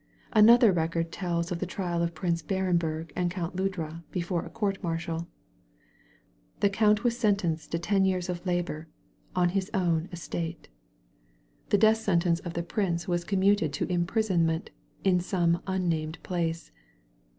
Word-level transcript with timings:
Another 0.33 0.71
record 0.71 1.11
tells 1.11 1.51
of 1.51 1.59
the 1.59 1.67
trial 1.67 2.01
of 2.01 2.15
Prince 2.15 2.41
BUren 2.41 2.79
berg 2.79 3.13
and 3.15 3.29
Count 3.29 3.55
Ludra 3.55 4.03
before 4.11 4.43
a 4.43 4.49
court 4.49 4.81
martial. 4.81 5.27
The 6.59 6.71
count 6.71 7.03
was 7.03 7.15
sentenced 7.15 7.69
to 7.71 7.77
ten 7.77 8.03
years 8.03 8.27
of 8.27 8.43
labor 8.43 8.87
on 9.35 9.49
his 9.49 9.69
own 9.75 10.09
65 10.09 10.09
THE 10.09 10.09
VALLEY 10.09 10.09
OF 10.09 10.09
VISION 10.09 10.13
estate. 10.13 10.69
The 11.69 11.77
death 11.77 11.97
sentenoe 11.97 12.45
of 12.47 12.53
the 12.55 12.63
prince 12.63 13.07
was 13.07 13.23
com 13.23 13.41
muted 13.41 13.73
to 13.73 13.85
imprisomnent 13.85 14.69
in 15.03 15.19
some 15.19 15.61
unnamed 15.67 16.17
place. 16.23 16.71